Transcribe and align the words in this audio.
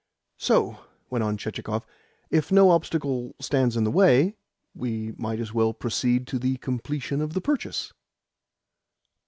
"So," 0.39 0.79
went 1.11 1.21
on 1.23 1.37
Chichikov, 1.37 1.85
"if 2.31 2.51
no 2.51 2.71
obstacle 2.71 3.35
stands 3.39 3.77
in 3.77 3.83
the 3.83 3.91
way, 3.91 4.35
we 4.73 5.11
might 5.15 5.39
as 5.39 5.53
well 5.53 5.73
proceed 5.75 6.25
to 6.25 6.39
the 6.39 6.57
completion 6.57 7.21
of 7.21 7.33
the 7.35 7.41
purchase." 7.41 7.93